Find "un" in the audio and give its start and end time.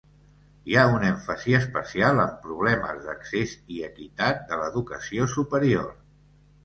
0.93-1.03